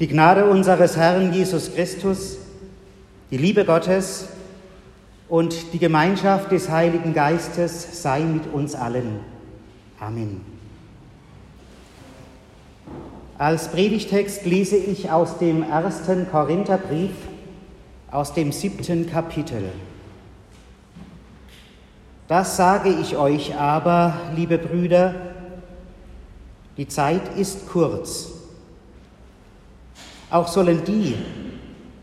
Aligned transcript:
Die 0.00 0.08
Gnade 0.08 0.46
unseres 0.46 0.96
Herrn 0.96 1.32
Jesus 1.32 1.72
Christus, 1.72 2.38
die 3.30 3.36
Liebe 3.36 3.64
Gottes 3.64 4.26
und 5.28 5.72
die 5.72 5.78
Gemeinschaft 5.78 6.50
des 6.50 6.68
Heiligen 6.68 7.14
Geistes 7.14 8.02
sei 8.02 8.20
mit 8.20 8.52
uns 8.52 8.74
allen. 8.74 9.20
Amen. 10.00 10.40
Als 13.38 13.68
Predigtext 13.68 14.44
lese 14.44 14.76
ich 14.76 15.12
aus 15.12 15.38
dem 15.38 15.62
ersten 15.62 16.28
Korintherbrief 16.28 17.12
aus 18.10 18.32
dem 18.32 18.50
siebten 18.50 19.08
Kapitel. 19.08 19.70
Das 22.26 22.56
sage 22.56 22.88
ich 22.88 23.16
euch 23.16 23.56
aber, 23.56 24.14
liebe 24.34 24.58
Brüder, 24.58 25.14
die 26.76 26.88
Zeit 26.88 27.36
ist 27.36 27.68
kurz. 27.68 28.33
Auch 30.34 30.48
sollen 30.48 30.82
die, 30.84 31.14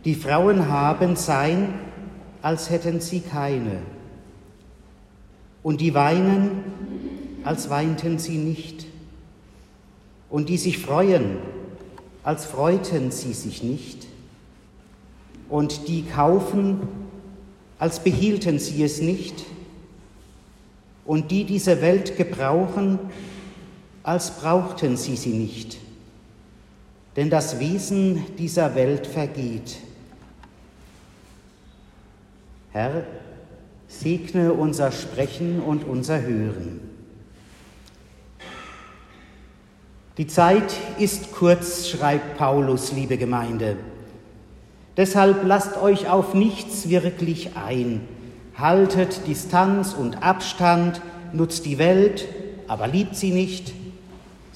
die 0.05 0.15
Frauen 0.15 0.69
haben, 0.69 1.17
sein, 1.17 1.73
als 2.41 2.69
hätten 2.69 3.01
sie 3.01 3.19
keine. 3.19 3.79
Und 5.63 5.81
die 5.81 5.93
weinen, 5.93 6.63
als 7.43 7.69
weinten 7.69 8.19
sie 8.19 8.37
nicht. 8.37 8.85
Und 10.29 10.47
die 10.47 10.57
sich 10.57 10.77
freuen, 10.77 11.39
als 12.23 12.45
freuten 12.45 13.11
sie 13.11 13.33
sich 13.33 13.63
nicht. 13.63 14.07
Und 15.49 15.89
die 15.89 16.03
kaufen, 16.03 16.87
als 17.79 18.01
behielten 18.01 18.59
sie 18.59 18.81
es 18.81 19.01
nicht. 19.01 19.43
Und 21.03 21.31
die 21.31 21.43
diese 21.43 21.81
Welt 21.81 22.15
gebrauchen, 22.15 22.97
als 24.03 24.31
brauchten 24.31 24.95
sie 24.95 25.17
sie 25.17 25.33
nicht 25.33 25.80
denn 27.15 27.29
das 27.29 27.59
Wesen 27.59 28.23
dieser 28.37 28.75
Welt 28.75 29.05
vergeht. 29.05 29.77
Herr, 32.71 33.03
segne 33.87 34.53
unser 34.53 34.91
Sprechen 34.91 35.61
und 35.61 35.83
unser 35.83 36.21
Hören. 36.21 36.79
Die 40.17 40.27
Zeit 40.27 40.73
ist 40.99 41.31
kurz, 41.33 41.87
schreibt 41.87 42.37
Paulus, 42.37 42.91
liebe 42.93 43.17
Gemeinde. 43.17 43.77
Deshalb 44.95 45.43
lasst 45.45 45.77
euch 45.77 46.09
auf 46.09 46.33
nichts 46.33 46.89
wirklich 46.89 47.55
ein. 47.55 48.01
Haltet 48.57 49.27
Distanz 49.27 49.93
und 49.93 50.21
Abstand, 50.21 51.01
nutzt 51.33 51.65
die 51.65 51.77
Welt, 51.77 52.27
aber 52.67 52.87
liebt 52.87 53.15
sie 53.15 53.31
nicht 53.31 53.73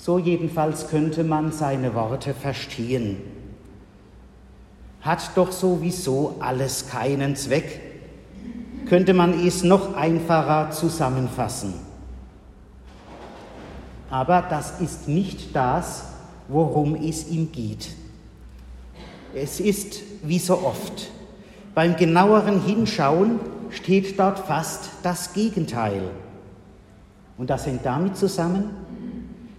so 0.05 0.19
jedenfalls 0.19 0.87
könnte 0.87 1.23
man 1.23 1.51
seine 1.51 1.95
Worte 1.95 2.35
verstehen. 2.35 3.17
Hat 5.01 5.31
doch 5.33 5.51
sowieso 5.51 6.35
alles 6.41 6.87
keinen 6.87 7.35
Zweck, 7.35 7.81
könnte 8.85 9.15
man 9.15 9.47
es 9.47 9.63
noch 9.63 9.95
einfacher 9.95 10.69
zusammenfassen. 10.69 11.73
Aber 14.11 14.43
das 14.43 14.79
ist 14.79 15.07
nicht 15.07 15.55
das, 15.55 16.03
worum 16.49 16.93
es 16.93 17.27
ihm 17.27 17.51
geht. 17.51 17.87
Es 19.33 19.59
ist 19.59 20.01
wie 20.21 20.37
so 20.37 20.59
oft. 20.59 21.09
Beim 21.73 21.95
genaueren 21.95 22.61
Hinschauen 22.61 23.39
steht 23.71 24.19
dort 24.19 24.37
fast 24.37 24.87
das 25.01 25.33
Gegenteil. 25.33 26.03
Und 27.39 27.49
das 27.49 27.65
hängt 27.65 27.87
damit 27.87 28.17
zusammen, 28.17 28.84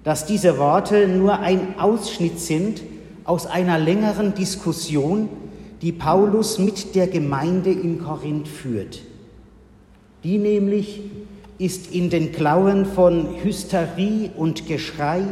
dass 0.07 0.25
diese 0.25 0.57
Worte 0.57 1.09
nur 1.09 1.41
ein 1.41 1.81
Ausschnitt 1.81 2.39
sind 2.39 2.81
aus 3.25 3.45
einer 3.45 3.77
längeren 3.77 4.35
Diskussion, 4.35 5.29
die 5.83 5.91
Paulus 5.91 6.61
mit 6.61 6.95
der 6.95 7.09
Gemeinde 7.09 7.73
in 7.73 7.99
Korinth 7.99 8.47
führt. 8.47 9.03
Die 10.23 10.39
nämlich 10.39 11.01
ist 11.59 11.91
in 11.93 12.09
den 12.09 12.31
Klauen 12.31 12.87
von 12.87 13.43
Hysterie 13.43 14.31
und 14.37 14.69
Geschrei, 14.69 15.25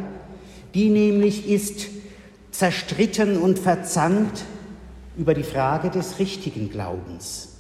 die 0.75 0.91
nämlich 0.91 1.49
ist 1.49 1.87
zerstritten 2.51 3.37
und 3.37 3.61
verzankt 3.61 4.43
über 5.17 5.35
die 5.35 5.45
Frage 5.45 5.89
des 5.89 6.19
richtigen 6.19 6.69
Glaubens. 6.69 7.59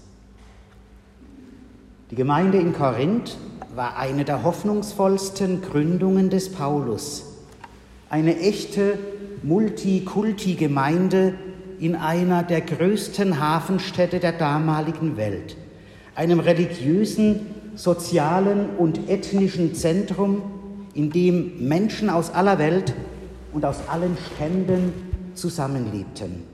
Die 2.10 2.16
Gemeinde 2.16 2.58
in 2.58 2.72
Korinth 2.72 3.36
war 3.74 3.96
eine 3.96 4.24
der 4.24 4.44
hoffnungsvollsten 4.44 5.60
Gründungen 5.60 6.30
des 6.30 6.52
Paulus. 6.52 7.24
Eine 8.08 8.38
echte 8.38 8.98
Multikulti-Gemeinde 9.42 11.34
in 11.80 11.96
einer 11.96 12.44
der 12.44 12.60
größten 12.60 13.40
Hafenstädte 13.40 14.20
der 14.20 14.32
damaligen 14.32 15.16
Welt, 15.16 15.56
einem 16.14 16.38
religiösen, 16.38 17.46
sozialen 17.74 18.76
und 18.76 19.10
ethnischen 19.10 19.74
Zentrum, 19.74 20.42
in 20.94 21.10
dem 21.10 21.66
Menschen 21.66 22.10
aus 22.10 22.30
aller 22.30 22.60
Welt 22.60 22.94
und 23.52 23.64
aus 23.64 23.88
allen 23.88 24.16
Ständen 24.34 24.92
zusammenlebten. 25.34 26.44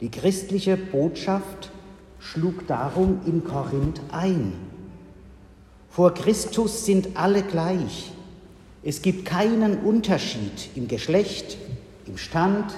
Die 0.00 0.10
christliche 0.10 0.76
Botschaft 0.76 1.72
schlug 2.20 2.68
darum 2.68 3.18
in 3.26 3.42
Korinth 3.42 4.00
ein. 4.12 4.52
Vor 5.94 6.12
Christus 6.12 6.84
sind 6.84 7.16
alle 7.16 7.44
gleich. 7.44 8.10
Es 8.82 9.00
gibt 9.00 9.26
keinen 9.26 9.78
Unterschied 9.84 10.70
im 10.74 10.88
Geschlecht, 10.88 11.56
im 12.06 12.18
Stand, 12.18 12.74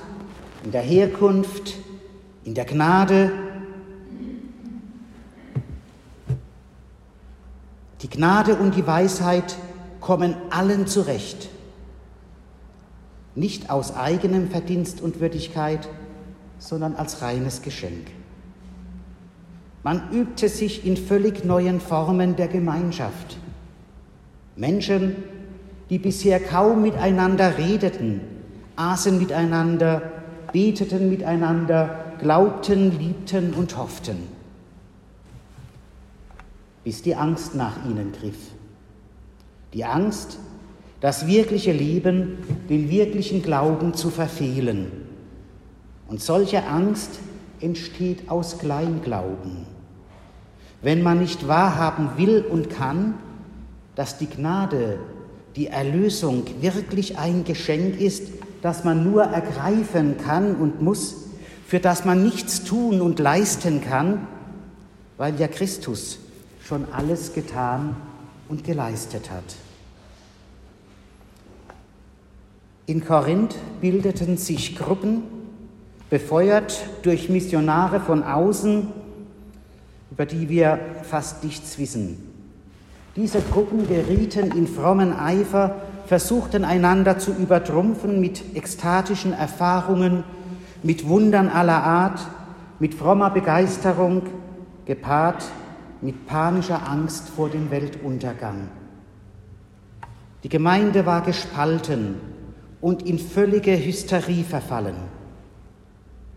in 0.64 0.70
der 0.70 0.82
Herkunft, 0.82 1.76
in 2.44 2.52
der 2.52 2.66
Gnade. 2.66 3.32
Die 8.02 8.10
Gnade 8.10 8.56
und 8.56 8.76
die 8.76 8.86
Weisheit 8.86 9.56
kommen 10.02 10.36
allen 10.50 10.86
zurecht, 10.86 11.48
nicht 13.34 13.70
aus 13.70 13.96
eigenem 13.96 14.50
Verdienst 14.50 15.00
und 15.00 15.20
Würdigkeit, 15.20 15.88
sondern 16.58 16.94
als 16.96 17.22
reines 17.22 17.62
Geschenk. 17.62 18.08
Man 19.86 20.10
übte 20.10 20.48
sich 20.48 20.84
in 20.84 20.96
völlig 20.96 21.44
neuen 21.44 21.80
Formen 21.80 22.34
der 22.34 22.48
Gemeinschaft. 22.48 23.38
Menschen, 24.56 25.14
die 25.90 26.00
bisher 26.00 26.40
kaum 26.40 26.82
miteinander 26.82 27.56
redeten, 27.56 28.20
aßen 28.74 29.16
miteinander, 29.16 30.02
beteten 30.52 31.08
miteinander, 31.08 32.16
glaubten, 32.18 32.98
liebten 32.98 33.54
und 33.54 33.76
hofften, 33.76 34.16
bis 36.82 37.02
die 37.02 37.14
Angst 37.14 37.54
nach 37.54 37.76
ihnen 37.88 38.10
griff. 38.10 38.50
Die 39.72 39.84
Angst, 39.84 40.40
das 41.00 41.28
wirkliche 41.28 41.70
Leben, 41.70 42.38
den 42.68 42.90
wirklichen 42.90 43.40
Glauben 43.40 43.94
zu 43.94 44.10
verfehlen. 44.10 44.90
Und 46.08 46.20
solche 46.20 46.66
Angst 46.66 47.20
entsteht 47.60 48.28
aus 48.28 48.58
Kleinglauben 48.58 49.75
wenn 50.82 51.02
man 51.02 51.20
nicht 51.20 51.48
wahrhaben 51.48 52.10
will 52.16 52.44
und 52.48 52.70
kann, 52.70 53.14
dass 53.94 54.18
die 54.18 54.28
Gnade, 54.28 54.98
die 55.56 55.68
Erlösung 55.68 56.44
wirklich 56.60 57.18
ein 57.18 57.44
Geschenk 57.44 58.00
ist, 58.00 58.28
das 58.62 58.84
man 58.84 59.10
nur 59.10 59.24
ergreifen 59.24 60.16
kann 60.18 60.56
und 60.56 60.82
muss, 60.82 61.16
für 61.66 61.80
das 61.80 62.04
man 62.04 62.22
nichts 62.22 62.64
tun 62.64 63.00
und 63.00 63.18
leisten 63.18 63.80
kann, 63.80 64.26
weil 65.16 65.38
ja 65.40 65.48
Christus 65.48 66.18
schon 66.62 66.86
alles 66.92 67.32
getan 67.32 67.96
und 68.48 68.64
geleistet 68.64 69.30
hat. 69.30 69.44
In 72.86 73.04
Korinth 73.04 73.56
bildeten 73.80 74.36
sich 74.36 74.76
Gruppen, 74.76 75.22
befeuert 76.08 76.84
durch 77.02 77.28
Missionare 77.28 77.98
von 77.98 78.22
außen, 78.22 78.92
über 80.16 80.24
die 80.24 80.48
wir 80.48 80.78
fast 81.02 81.44
nichts 81.44 81.78
wissen. 81.78 82.16
Diese 83.16 83.42
Gruppen 83.42 83.86
gerieten 83.86 84.50
in 84.50 84.66
frommen 84.66 85.12
Eifer, 85.12 85.76
versuchten 86.06 86.64
einander 86.64 87.18
zu 87.18 87.32
übertrumpfen 87.34 88.18
mit 88.18 88.56
ekstatischen 88.56 89.34
Erfahrungen, 89.34 90.24
mit 90.82 91.06
Wundern 91.06 91.50
aller 91.50 91.82
Art, 91.82 92.18
mit 92.78 92.94
frommer 92.94 93.28
Begeisterung, 93.28 94.22
gepaart 94.86 95.44
mit 96.00 96.26
panischer 96.26 96.88
Angst 96.88 97.28
vor 97.28 97.50
dem 97.50 97.70
Weltuntergang. 97.70 98.68
Die 100.44 100.48
Gemeinde 100.48 101.04
war 101.04 101.20
gespalten 101.20 102.14
und 102.80 103.02
in 103.02 103.18
völlige 103.18 103.72
Hysterie 103.72 104.44
verfallen. 104.44 104.96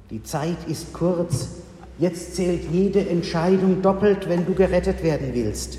Die 0.09 0.21
Zeit 0.21 0.67
ist 0.67 0.91
kurz, 0.91 1.61
Jetzt 1.99 2.35
zählt 2.35 2.71
jede 2.71 3.07
Entscheidung 3.07 3.81
doppelt, 3.81 4.27
wenn 4.27 4.45
du 4.45 4.53
gerettet 4.53 5.03
werden 5.03 5.29
willst. 5.33 5.77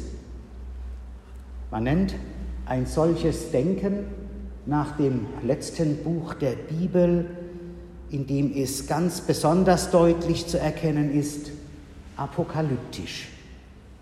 Man 1.71 1.85
nennt 1.85 2.15
ein 2.67 2.87
solches 2.87 3.51
Denken 3.51 4.05
nach 4.67 4.97
dem 4.97 5.27
letzten 5.43 5.97
Buch 6.05 6.35
der 6.35 6.53
Bibel 6.53 7.27
in 8.11 8.27
dem 8.27 8.53
es 8.55 8.87
ganz 8.87 9.21
besonders 9.21 9.91
deutlich 9.91 10.47
zu 10.47 10.59
erkennen 10.59 11.13
ist, 11.13 11.51
apokalyptisch. 12.17 13.29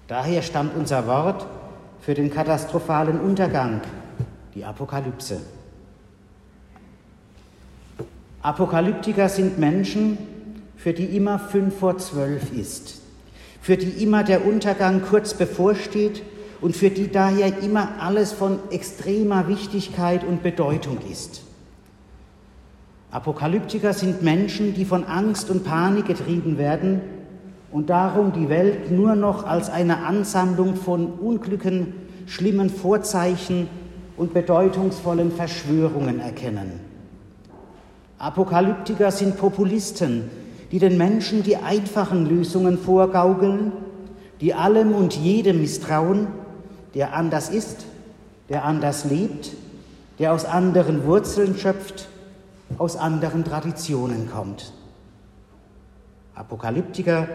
Daher 0.07 0.43
stammt 0.43 0.75
unser 0.75 1.07
Wort 1.07 1.47
für 2.01 2.15
den 2.15 2.31
katastrophalen 2.31 3.21
Untergang, 3.21 3.83
die 4.55 4.65
Apokalypse. 4.65 5.41
Apokalyptiker 8.41 9.29
sind 9.29 9.59
Menschen, 9.59 10.17
für 10.79 10.93
die 10.93 11.17
immer 11.17 11.39
fünf 11.41 11.77
vor 11.79 11.99
zwölf 11.99 12.53
ist, 12.53 13.01
für 13.61 13.77
die 13.77 14.03
immer 14.03 14.23
der 14.23 14.47
Untergang 14.47 15.03
kurz 15.03 15.35
bevorsteht 15.35 16.23
und 16.61 16.77
für 16.77 16.89
die 16.89 17.11
daher 17.11 17.63
immer 17.63 18.01
alles 18.01 18.33
von 18.33 18.61
extremer 18.71 19.49
Wichtigkeit 19.49 20.25
und 20.25 20.43
Bedeutung 20.43 20.99
ist. 21.11 21.43
Apokalyptiker 23.11 23.93
sind 23.93 24.23
Menschen, 24.23 24.75
die 24.75 24.85
von 24.85 25.05
Angst 25.05 25.51
und 25.51 25.65
Panik 25.65 26.07
getrieben 26.07 26.59
werden 26.59 27.01
und 27.73 27.91
darum 27.91 28.33
die 28.33 28.49
Welt 28.49 28.93
nur 28.93 29.17
noch 29.17 29.45
als 29.45 29.71
eine 29.71 30.05
Ansammlung 30.05 30.77
von 30.77 31.07
Unglücken, 31.07 31.93
schlimmen 32.27 32.71
Vorzeichen 32.71 33.69
und 34.17 34.33
bedeutungsvollen 34.33 35.33
Verschwörungen 35.33 36.21
erkennen. 36.21 36.81
Apokalyptiker 38.19 39.11
sind 39.11 39.37
Populisten, 39.37 40.31
die 40.71 40.79
den 40.79 40.99
Menschen 40.99 41.43
die 41.43 41.57
einfachen 41.57 42.27
Lösungen 42.27 42.79
vorgaukeln, 42.79 43.73
die 44.41 44.55
allem 44.55 44.95
und 44.95 45.15
jedem 45.15 45.61
misstrauen, 45.61 46.29
der 46.95 47.15
anders 47.15 47.49
ist, 47.49 47.87
der 48.49 48.65
anders 48.65 49.05
lebt, 49.05 49.53
der 50.19 50.33
aus 50.33 50.45
anderen 50.45 51.05
Wurzeln 51.05 51.57
schöpft 51.57 52.09
aus 52.77 52.97
anderen 52.97 53.45
Traditionen 53.45 54.31
kommt. 54.31 54.73
Apokalyptiker 56.35 57.29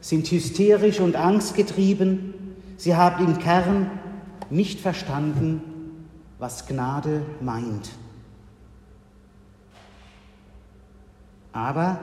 sind 0.00 0.30
hysterisch 0.30 1.00
und 1.00 1.16
angstgetrieben. 1.16 2.34
Sie 2.76 2.94
haben 2.96 3.24
im 3.24 3.38
Kern 3.38 3.90
nicht 4.50 4.80
verstanden, 4.80 5.62
was 6.38 6.66
Gnade 6.66 7.22
meint. 7.40 7.90
Aber 11.52 11.98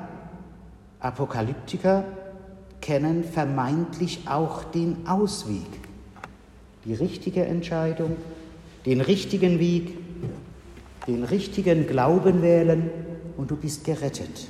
Apokalyptiker 1.03 2.05
kennen 2.79 3.23
vermeintlich 3.23 4.21
auch 4.25 4.63
den 4.63 5.05
Ausweg, 5.05 5.67
die 6.85 6.93
richtige 6.93 7.45
Entscheidung, 7.45 8.15
den 8.85 9.01
richtigen 9.01 9.59
Weg, 9.59 9.97
den 11.05 11.25
richtigen 11.25 11.87
Glauben 11.87 12.41
wählen 12.41 12.89
und 13.35 13.51
du 13.51 13.57
bist 13.57 13.83
gerettet. 13.83 14.47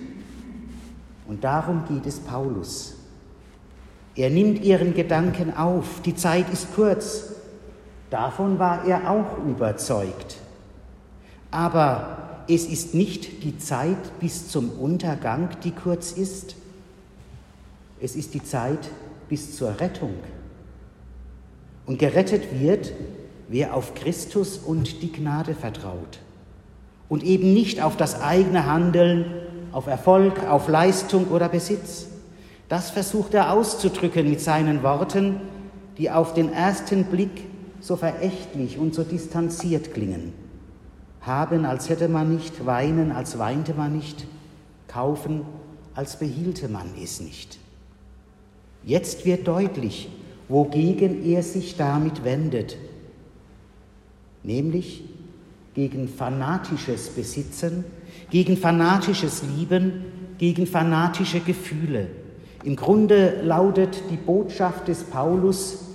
Und 1.28 1.44
darum 1.44 1.84
geht 1.88 2.06
es 2.06 2.20
Paulus. 2.20 2.96
Er 4.16 4.30
nimmt 4.30 4.64
ihren 4.64 4.94
Gedanken 4.94 5.58
auf, 5.58 6.02
die 6.06 6.16
Zeit 6.16 6.52
ist 6.54 6.76
kurz. 6.76 7.34
Davon 8.12 8.60
war 8.60 8.86
er 8.86 9.10
auch 9.10 9.44
überzeugt. 9.44 10.38
Aber 11.50 12.23
es 12.48 12.66
ist 12.66 12.94
nicht 12.94 13.44
die 13.44 13.58
Zeit 13.58 14.20
bis 14.20 14.50
zum 14.50 14.72
Untergang, 14.72 15.50
die 15.64 15.72
kurz 15.72 16.12
ist. 16.12 16.56
Es 18.02 18.16
ist 18.16 18.34
die 18.34 18.44
Zeit 18.44 18.90
bis 19.30 19.56
zur 19.56 19.80
Rettung. 19.80 20.14
Und 21.86 22.00
gerettet 22.00 22.60
wird, 22.60 22.92
wer 23.48 23.74
auf 23.74 23.94
Christus 23.94 24.58
und 24.58 25.02
die 25.02 25.12
Gnade 25.12 25.54
vertraut 25.54 26.20
und 27.10 27.24
eben 27.24 27.54
nicht 27.54 27.82
auf 27.82 27.98
das 27.98 28.22
eigene 28.22 28.66
Handeln, 28.66 29.26
auf 29.72 29.88
Erfolg, 29.88 30.48
auf 30.48 30.68
Leistung 30.68 31.28
oder 31.28 31.50
Besitz. 31.50 32.08
Das 32.70 32.90
versucht 32.90 33.34
er 33.34 33.52
auszudrücken 33.52 34.30
mit 34.30 34.42
seinen 34.42 34.84
Worten, 34.84 35.42
die 35.98 36.10
auf 36.10 36.34
den 36.34 36.52
ersten 36.52 37.06
Blick 37.06 37.46
so 37.80 37.96
verächtlich 37.98 38.78
und 38.78 38.96
so 38.96 39.04
distanziert 39.04 39.94
klingen. 39.94 40.43
Haben, 41.26 41.66
als 41.66 41.90
hätte 41.90 42.10
man 42.10 42.34
nicht, 42.34 42.66
weinen, 42.66 43.12
als 43.12 43.40
weinte 43.40 43.74
man 43.74 43.96
nicht, 43.96 44.28
kaufen, 44.88 45.42
als 45.96 46.20
behielte 46.20 46.68
man 46.68 46.88
es 47.02 47.22
nicht. 47.22 47.58
Jetzt 48.84 49.26
wird 49.26 49.48
deutlich, 49.48 50.10
wogegen 50.50 51.24
er 51.26 51.42
sich 51.42 51.78
damit 51.78 52.24
wendet, 52.24 52.78
nämlich 54.44 55.06
gegen 55.74 56.08
fanatisches 56.08 57.10
Besitzen, 57.10 57.86
gegen 58.30 58.58
fanatisches 58.58 59.44
Lieben, 59.44 60.06
gegen 60.38 60.68
fanatische 60.68 61.40
Gefühle. 61.40 62.08
Im 62.64 62.76
Grunde 62.76 63.42
lautet 63.42 64.04
die 64.10 64.18
Botschaft 64.18 64.88
des 64.88 65.04
Paulus, 65.04 65.86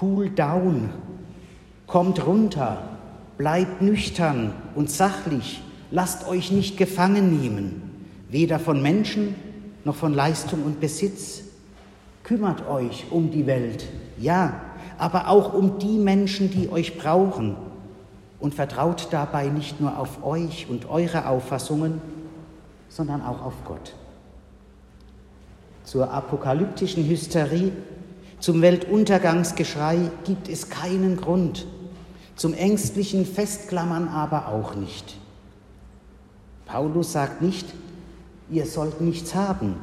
cool 0.00 0.30
down, 0.30 0.90
kommt 1.86 2.26
runter, 2.26 2.91
bleibt 3.42 3.82
nüchtern 3.82 4.52
und 4.76 4.88
sachlich, 4.88 5.64
lasst 5.90 6.28
euch 6.28 6.52
nicht 6.52 6.76
gefangen 6.76 7.40
nehmen, 7.40 8.06
weder 8.28 8.60
von 8.60 8.80
Menschen 8.80 9.34
noch 9.82 9.96
von 9.96 10.14
Leistung 10.14 10.62
und 10.62 10.78
Besitz. 10.78 11.42
Kümmert 12.22 12.68
euch 12.68 13.06
um 13.10 13.32
die 13.32 13.48
Welt, 13.48 13.88
ja, 14.16 14.60
aber 14.96 15.26
auch 15.26 15.54
um 15.54 15.80
die 15.80 15.98
Menschen, 15.98 16.52
die 16.52 16.70
euch 16.70 16.96
brauchen 16.96 17.56
und 18.38 18.54
vertraut 18.54 19.08
dabei 19.10 19.48
nicht 19.48 19.80
nur 19.80 19.98
auf 19.98 20.22
euch 20.22 20.68
und 20.70 20.88
eure 20.88 21.26
Auffassungen, 21.26 22.00
sondern 22.88 23.22
auch 23.22 23.44
auf 23.44 23.64
Gott. 23.64 23.96
Zur 25.82 26.12
apokalyptischen 26.12 27.04
Hysterie, 27.08 27.72
zum 28.38 28.62
Weltuntergangsgeschrei 28.62 29.98
gibt 30.22 30.48
es 30.48 30.70
keinen 30.70 31.16
Grund, 31.16 31.66
zum 32.36 32.54
ängstlichen 32.54 33.26
Festklammern 33.26 34.08
aber 34.08 34.48
auch 34.48 34.74
nicht. 34.74 35.16
Paulus 36.66 37.12
sagt 37.12 37.42
nicht, 37.42 37.66
ihr 38.50 38.66
sollt 38.66 39.00
nichts 39.00 39.34
haben. 39.34 39.76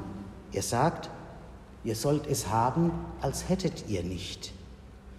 Er 0.51 0.63
sagt, 0.63 1.09
ihr 1.83 1.95
sollt 1.95 2.27
es 2.27 2.47
haben, 2.47 2.91
als 3.21 3.47
hättet 3.49 3.87
ihr 3.87 4.03
nicht. 4.03 4.51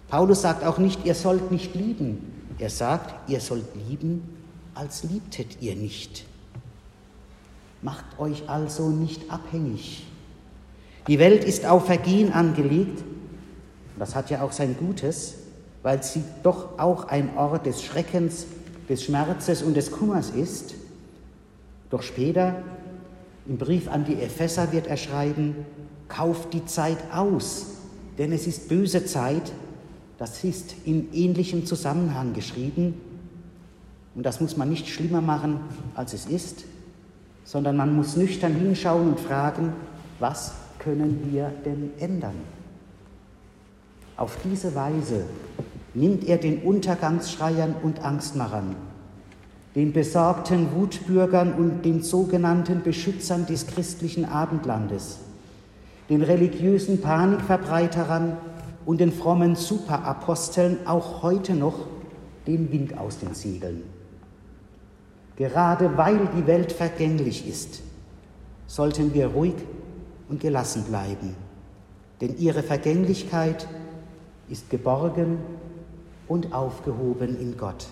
Paulus 0.09 0.41
sagt 0.41 0.65
auch 0.65 0.77
nicht, 0.77 1.05
ihr 1.05 1.15
sollt 1.15 1.51
nicht 1.51 1.73
lieben. 1.73 2.33
Er 2.59 2.69
sagt, 2.69 3.29
ihr 3.29 3.39
sollt 3.39 3.65
lieben, 3.87 4.37
als 4.75 5.03
liebtet 5.03 5.61
ihr 5.61 5.75
nicht. 5.75 6.25
Macht 7.81 8.05
euch 8.19 8.47
also 8.49 8.89
nicht 8.89 9.31
abhängig. 9.31 10.05
Die 11.07 11.17
Welt 11.17 11.43
ist 11.43 11.65
auf 11.65 11.85
Vergehen 11.85 12.31
angelegt, 12.31 13.03
das 13.97 14.15
hat 14.15 14.29
ja 14.29 14.41
auch 14.43 14.51
sein 14.51 14.75
Gutes, 14.77 15.35
weil 15.83 16.03
sie 16.03 16.23
doch 16.43 16.79
auch 16.79 17.07
ein 17.07 17.35
Ort 17.37 17.65
des 17.65 17.83
Schreckens, 17.83 18.45
des 18.89 19.03
Schmerzes 19.03 19.63
und 19.63 19.75
des 19.75 19.91
Kummers 19.91 20.29
ist. 20.29 20.75
Doch 21.89 22.03
später 22.03 22.61
im 23.47 23.57
Brief 23.57 23.89
an 23.89 24.05
die 24.05 24.21
Epheser 24.21 24.71
wird 24.71 24.87
er 24.87 24.97
schreiben, 24.97 25.55
kauft 26.07 26.53
die 26.53 26.65
Zeit 26.65 26.97
aus, 27.13 27.67
denn 28.17 28.31
es 28.31 28.47
ist 28.47 28.69
böse 28.69 29.05
Zeit, 29.05 29.51
das 30.17 30.43
ist 30.43 30.75
in 30.85 31.11
ähnlichem 31.13 31.65
Zusammenhang 31.65 32.33
geschrieben. 32.33 32.93
Und 34.13 34.23
das 34.23 34.41
muss 34.41 34.57
man 34.57 34.69
nicht 34.69 34.87
schlimmer 34.87 35.21
machen, 35.21 35.61
als 35.95 36.13
es 36.13 36.25
ist, 36.25 36.65
sondern 37.45 37.77
man 37.77 37.95
muss 37.95 38.17
nüchtern 38.17 38.53
hinschauen 38.53 39.09
und 39.09 39.19
fragen, 39.19 39.73
was 40.19 40.53
können 40.79 41.31
wir 41.31 41.51
denn 41.65 41.91
ändern? 41.97 42.35
Auf 44.17 44.37
diese 44.43 44.75
Weise 44.75 45.25
nimmt 45.93 46.27
er 46.27 46.37
den 46.37 46.59
Untergangsschreiern 46.59 47.75
und 47.83 48.03
Angstmachern, 48.03 48.75
den 49.75 49.93
besorgten 49.93 50.73
Wutbürgern 50.73 51.53
und 51.53 51.83
den 51.83 52.01
sogenannten 52.01 52.81
Beschützern 52.83 53.45
des 53.45 53.67
christlichen 53.67 54.25
Abendlandes, 54.25 55.19
den 56.09 56.21
religiösen 56.21 57.01
Panikverbreiterern 57.01 58.37
und 58.85 58.99
den 58.99 59.11
frommen 59.11 59.55
Superaposteln 59.55 60.79
auch 60.85 61.23
heute 61.23 61.53
noch 61.53 61.87
den 62.47 62.71
Wind 62.71 62.97
aus 62.97 63.19
den 63.19 63.33
Segeln. 63.33 63.83
Gerade 65.35 65.97
weil 65.97 66.27
die 66.35 66.47
Welt 66.47 66.71
vergänglich 66.71 67.47
ist, 67.47 67.81
sollten 68.67 69.13
wir 69.13 69.27
ruhig 69.27 69.55
und 70.29 70.39
gelassen 70.39 70.83
bleiben, 70.83 71.35
denn 72.19 72.37
ihre 72.37 72.63
Vergänglichkeit 72.63 73.67
ist 74.49 74.69
geborgen 74.69 75.39
und 76.27 76.53
aufgehoben 76.53 77.39
in 77.39 77.57
Gott. 77.57 77.87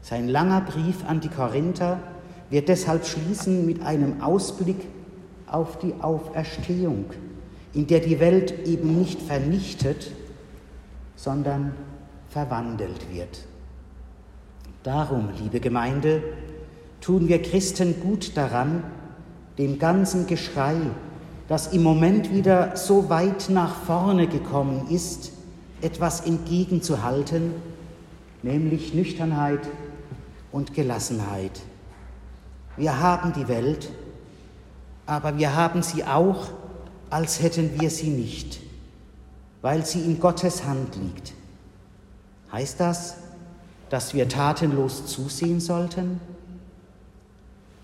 Sein 0.00 0.28
langer 0.28 0.62
Brief 0.62 1.04
an 1.06 1.20
die 1.20 1.28
Korinther 1.28 1.98
wird 2.50 2.68
deshalb 2.68 3.06
schließen 3.06 3.64
mit 3.66 3.82
einem 3.82 4.20
Ausblick 4.20 4.88
auf 5.46 5.78
die 5.78 5.94
Auferstehung 6.00 7.06
in 7.74 7.86
der 7.86 8.00
die 8.00 8.20
Welt 8.20 8.66
eben 8.66 8.98
nicht 8.98 9.22
vernichtet, 9.22 10.10
sondern 11.16 11.74
verwandelt 12.28 13.12
wird. 13.12 13.46
Darum, 14.82 15.30
liebe 15.40 15.60
Gemeinde, 15.60 16.22
tun 17.00 17.28
wir 17.28 17.40
Christen 17.40 18.00
gut 18.00 18.36
daran, 18.36 18.84
dem 19.58 19.78
ganzen 19.78 20.26
Geschrei, 20.26 20.76
das 21.48 21.72
im 21.72 21.82
Moment 21.82 22.32
wieder 22.32 22.76
so 22.76 23.08
weit 23.08 23.48
nach 23.48 23.74
vorne 23.74 24.26
gekommen 24.26 24.88
ist, 24.90 25.32
etwas 25.82 26.20
entgegenzuhalten, 26.20 27.52
nämlich 28.42 28.94
Nüchternheit 28.94 29.60
und 30.50 30.74
Gelassenheit. 30.74 31.60
Wir 32.76 33.00
haben 33.00 33.32
die 33.32 33.48
Welt, 33.48 33.90
aber 35.06 35.36
wir 35.36 35.54
haben 35.54 35.82
sie 35.82 36.04
auch, 36.04 36.48
als 37.10 37.42
hätten 37.42 37.80
wir 37.80 37.90
sie 37.90 38.08
nicht, 38.08 38.60
weil 39.60 39.84
sie 39.84 40.00
in 40.00 40.20
Gottes 40.20 40.64
Hand 40.64 40.96
liegt. 40.96 41.34
Heißt 42.52 42.80
das, 42.80 43.16
dass 43.90 44.14
wir 44.14 44.28
tatenlos 44.28 45.06
zusehen 45.06 45.60
sollten? 45.60 46.20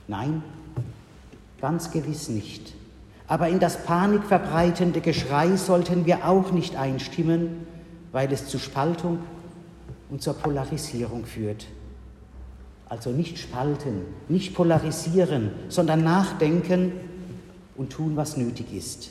Nein, 0.06 0.42
ganz 1.60 1.90
gewiss 1.90 2.28
nicht. 2.28 2.72
Aber 3.26 3.48
in 3.48 3.60
das 3.60 3.84
panikverbreitende 3.84 5.02
Geschrei 5.02 5.56
sollten 5.56 6.06
wir 6.06 6.26
auch 6.26 6.50
nicht 6.50 6.76
einstimmen, 6.76 7.66
weil 8.12 8.32
es 8.32 8.48
zu 8.48 8.58
Spaltung 8.58 9.20
und 10.10 10.22
zur 10.22 10.34
Polarisierung 10.34 11.24
führt. 11.24 11.66
Also 12.88 13.10
nicht 13.10 13.38
spalten, 13.38 14.02
nicht 14.28 14.54
polarisieren, 14.54 15.50
sondern 15.68 16.02
nachdenken 16.02 16.92
und 17.76 17.90
tun, 17.90 18.16
was 18.16 18.36
nötig 18.36 18.72
ist, 18.72 19.10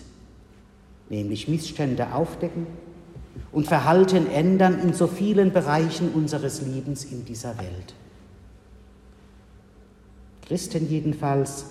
nämlich 1.10 1.48
Missstände 1.48 2.14
aufdecken 2.14 2.66
und 3.52 3.68
Verhalten 3.68 4.28
ändern 4.30 4.80
in 4.80 4.94
so 4.94 5.08
vielen 5.08 5.54
Bereichen 5.54 6.12
unseres 6.12 6.62
Lebens 6.62 7.06
in 7.06 7.24
dieser 7.24 7.58
Welt. 7.60 7.94
Christen 10.48 10.90
jedenfalls 10.90 11.66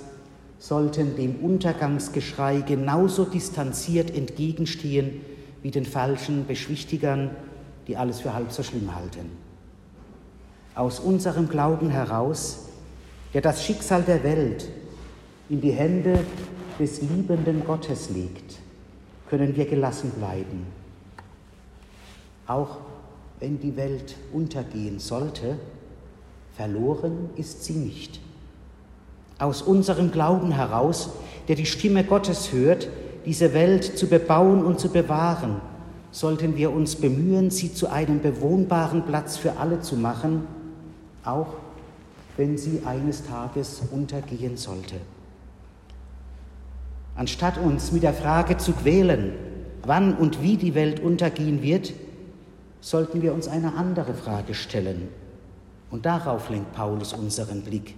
sollten 0.59 1.17
dem 1.17 1.37
Untergangsgeschrei 1.37 2.61
genauso 2.61 3.25
distanziert 3.25 4.15
entgegenstehen 4.15 5.21
wie 5.67 5.73
den 5.73 5.85
falschen 5.85 6.47
Beschwichtigern, 6.47 7.33
die 7.89 7.97
alles 7.97 8.21
für 8.21 8.33
halb 8.33 8.53
so 8.53 8.63
schlimm 8.63 8.95
halten. 8.95 9.33
Aus 10.77 11.01
unserem 11.01 11.49
Glauben 11.49 11.91
heraus, 11.91 12.69
der 13.35 13.41
das 13.41 13.65
Schicksal 13.65 14.05
der 14.05 14.23
Welt 14.23 14.69
in 15.49 15.61
die 15.61 15.73
Hände 15.73 16.25
des 16.79 17.03
liebenden 17.03 17.65
Gottes 17.65 18.11
legt, 18.11 18.61
können 19.29 19.57
wir 19.57 19.67
gelassen 19.67 20.11
bleiben. 20.11 20.67
Auch 22.47 22.77
wenn 23.41 23.59
die 23.59 23.77
Welt 23.77 24.15
untergehen 24.33 25.01
sollte, 25.01 25.59
verloren 26.55 27.31
ist 27.35 27.65
sie 27.65 27.73
nicht 27.73 28.21
aus 29.39 29.63
unserem 29.63 30.13
Glauben 30.13 30.53
heraus, 30.53 31.11
der 31.49 31.57
die 31.57 31.67
Stimme 31.67 32.05
Gottes 32.05 32.53
hört, 32.53 32.89
diese 33.27 33.53
Welt 33.53 33.99
zu 33.99 34.07
bebauen 34.07 34.65
und 34.65 34.79
zu 34.79 34.89
bewahren, 34.89 35.61
sollten 36.13 36.57
wir 36.57 36.73
uns 36.73 36.97
bemühen, 36.97 37.51
sie 37.51 37.75
zu 37.75 37.91
einem 37.91 38.23
bewohnbaren 38.23 39.05
Platz 39.05 39.37
für 39.37 39.59
alle 39.59 39.81
zu 39.81 39.97
machen, 39.97 40.47
auch 41.25 41.49
wenn 42.37 42.57
sie 42.57 42.83
eines 42.87 43.27
Tages 43.27 43.83
untergehen 43.91 44.57
sollte. 44.57 44.95
Anstatt 47.17 47.59
uns 47.59 47.93
mit 47.93 48.03
der 48.03 48.15
Frage 48.15 48.59
zu 48.59 48.73
quälen, 48.73 49.33
wann 49.85 50.15
und 50.17 50.43
wie 50.43 50.57
die 50.57 50.75
Welt 50.75 51.01
untergehen 51.01 51.63
wird, 51.63 51.93
sollten 52.81 53.23
wir 53.23 53.35
uns 53.35 53.49
eine 53.49 53.75
andere 53.75 54.15
Frage 54.15 54.55
stellen. 54.55 55.09
Und 55.91 56.07
darauf 56.07 56.49
lenkt 56.51 56.73
Paulus 56.73 57.13
unseren 57.13 57.63
Blick. 57.63 57.95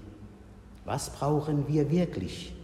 Was 0.84 1.10
brauchen 1.10 1.66
wir 1.68 1.90
wirklich? 1.90 2.54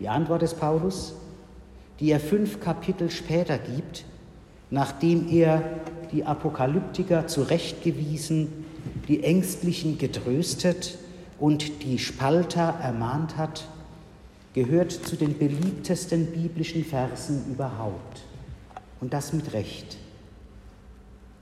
Die 0.00 0.08
Antwort 0.08 0.42
des 0.42 0.54
Paulus, 0.54 1.14
die 2.00 2.10
er 2.10 2.20
fünf 2.20 2.60
Kapitel 2.60 3.10
später 3.10 3.58
gibt, 3.58 4.04
nachdem 4.70 5.28
er 5.28 5.62
die 6.12 6.24
Apokalyptiker 6.24 7.26
zurechtgewiesen, 7.26 8.64
die 9.08 9.22
Ängstlichen 9.22 9.98
getröstet 9.98 10.98
und 11.38 11.82
die 11.84 11.98
Spalter 11.98 12.74
ermahnt 12.82 13.36
hat, 13.36 13.66
gehört 14.54 14.92
zu 14.92 15.16
den 15.16 15.36
beliebtesten 15.36 16.26
biblischen 16.26 16.84
Versen 16.84 17.44
überhaupt. 17.50 18.22
Und 19.00 19.12
das 19.12 19.32
mit 19.32 19.52
Recht. 19.52 19.98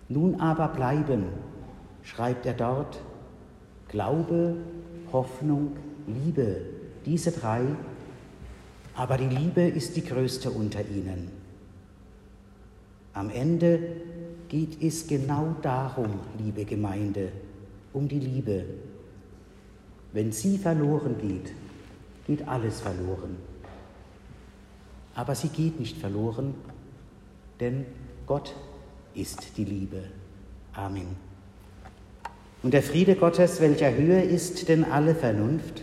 Nun 0.08 0.40
aber 0.40 0.68
bleiben, 0.68 1.24
schreibt 2.02 2.46
er 2.46 2.54
dort, 2.54 3.00
Glaube, 3.88 4.56
Hoffnung, 5.12 5.76
Liebe, 6.06 6.62
diese 7.04 7.30
drei, 7.30 7.62
aber 8.94 9.16
die 9.16 9.34
Liebe 9.34 9.62
ist 9.62 9.96
die 9.96 10.04
größte 10.04 10.50
unter 10.50 10.80
ihnen. 10.80 11.30
Am 13.14 13.30
Ende 13.30 13.78
geht 14.48 14.82
es 14.82 15.06
genau 15.06 15.56
darum, 15.62 16.20
liebe 16.38 16.64
Gemeinde, 16.64 17.28
um 17.92 18.08
die 18.08 18.20
Liebe. 18.20 18.64
Wenn 20.12 20.32
sie 20.32 20.58
verloren 20.58 21.16
geht, 21.18 21.52
geht 22.26 22.46
alles 22.46 22.80
verloren. 22.80 23.36
Aber 25.14 25.34
sie 25.34 25.48
geht 25.48 25.78
nicht 25.78 25.96
verloren, 25.98 26.54
denn 27.60 27.86
Gott 28.26 28.54
ist 29.14 29.56
die 29.56 29.64
Liebe. 29.64 30.04
Amen. 30.72 31.16
Und 32.62 32.72
der 32.72 32.82
Friede 32.82 33.16
Gottes, 33.16 33.60
welcher 33.60 33.94
höher 33.94 34.22
ist 34.22 34.68
denn 34.68 34.84
alle 34.84 35.14
Vernunft, 35.14 35.82